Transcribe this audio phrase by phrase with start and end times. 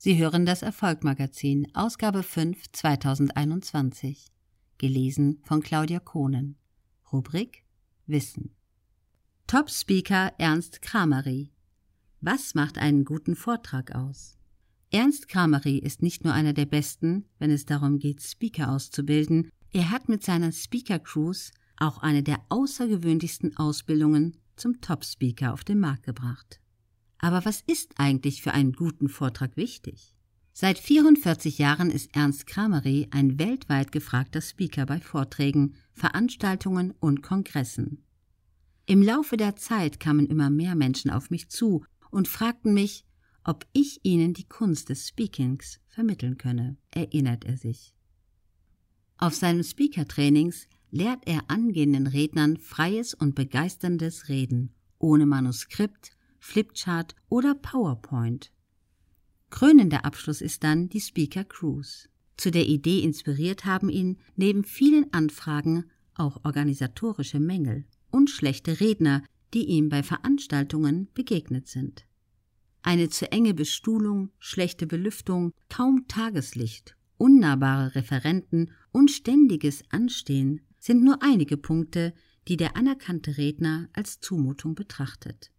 [0.00, 4.28] Sie hören das Erfolgmagazin, Ausgabe 5 2021.
[4.78, 6.56] Gelesen von Claudia Kohnen.
[7.12, 7.64] Rubrik
[8.06, 8.54] Wissen.
[9.48, 11.50] Top Speaker Ernst Kramery.
[12.20, 14.38] Was macht einen guten Vortrag aus?
[14.92, 19.90] Ernst Kramery ist nicht nur einer der besten, wenn es darum geht, Speaker auszubilden, er
[19.90, 25.80] hat mit seiner Speaker Cruise auch eine der außergewöhnlichsten Ausbildungen zum Top Speaker auf den
[25.80, 26.60] Markt gebracht.
[27.18, 30.14] Aber was ist eigentlich für einen guten Vortrag wichtig?
[30.52, 38.04] Seit 44 Jahren ist Ernst Kramery ein weltweit gefragter Speaker bei Vorträgen, Veranstaltungen und Kongressen.
[38.86, 43.04] Im Laufe der Zeit kamen immer mehr Menschen auf mich zu und fragten mich,
[43.44, 47.94] ob ich ihnen die Kunst des Speakings vermitteln könne, erinnert er sich.
[49.16, 57.54] Auf seinen Speaker-Trainings lehrt er angehenden Rednern freies und begeisterndes Reden, ohne Manuskript, Flipchart oder
[57.54, 58.52] PowerPoint.
[59.50, 62.08] Krönender Abschluss ist dann die Speaker Cruise.
[62.36, 69.22] Zu der Idee inspiriert haben ihn neben vielen Anfragen auch organisatorische Mängel und schlechte Redner,
[69.54, 72.04] die ihm bei Veranstaltungen begegnet sind.
[72.82, 81.22] Eine zu enge Bestuhlung, schlechte Belüftung, kaum Tageslicht, unnahbare Referenten und ständiges Anstehen sind nur
[81.22, 82.14] einige Punkte,
[82.46, 85.50] die der anerkannte Redner als Zumutung betrachtet.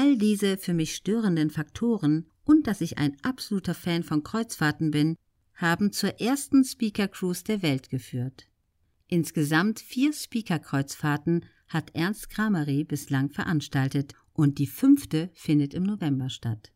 [0.00, 5.16] All diese für mich störenden Faktoren und dass ich ein absoluter Fan von Kreuzfahrten bin,
[5.54, 8.46] haben zur ersten Speaker Cruise der Welt geführt.
[9.08, 16.70] Insgesamt vier Speaker-Kreuzfahrten hat Ernst Kramery bislang veranstaltet und die fünfte findet im November statt.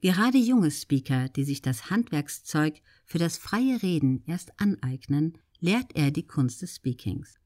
[0.00, 6.10] Gerade junge Speaker, die sich das Handwerkszeug für das freie Reden erst aneignen, lehrt er
[6.10, 7.38] die Kunst des Speakings.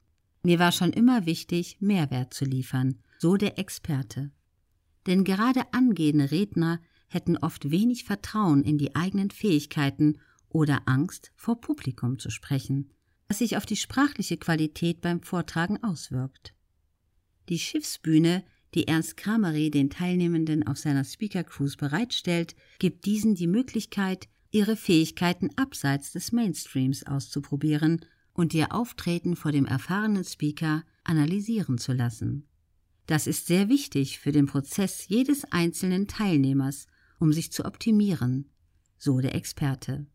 [0.43, 4.31] Mir war schon immer wichtig, Mehrwert zu liefern, so der Experte
[5.07, 11.61] denn gerade angehende Redner hätten oft wenig Vertrauen in die eigenen Fähigkeiten oder Angst, vor
[11.61, 12.91] Publikum zu sprechen,
[13.29, 16.55] was sich auf die sprachliche Qualität beim Vortragen auswirkt.
[17.49, 18.45] Die Schiffsbühne,
[18.75, 24.77] die Ernst Kramery den Teilnehmenden auf seiner Speaker Cruise bereitstellt, gibt diesen die Möglichkeit, ihre
[24.77, 32.50] Fähigkeiten abseits des Mainstreams auszuprobieren und ihr Auftreten vor dem erfahrenen Speaker analysieren zu lassen.
[33.11, 36.87] Das ist sehr wichtig für den Prozess jedes einzelnen Teilnehmers,
[37.19, 38.49] um sich zu optimieren,
[38.99, 40.07] so der Experte.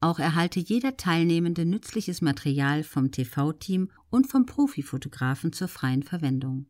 [0.00, 6.64] Auch erhalte jeder Teilnehmende nützliches Material vom TV-Team und vom Profifotografen zur freien Verwendung.